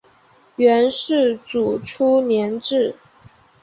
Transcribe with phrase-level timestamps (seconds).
[0.55, 2.95] 元世祖初年置。